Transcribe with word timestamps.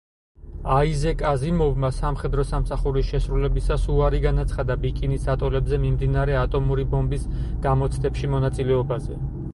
აიზეკ 0.75 1.19
აზიმოვმა 1.31 1.91
სამხედრო 1.97 2.45
სამსახურის 2.51 3.11
შესრულებისას 3.11 3.85
უარი 3.97 4.23
განაცხადა 4.25 4.79
ბიკინის 4.87 5.29
ატოლებზე 5.37 5.81
მიმდინარე 5.85 6.39
ატომური 6.47 6.91
ბომბის 6.95 7.29
გამოცდებში 7.69 8.35
მონაწილეობაზე. 8.37 9.25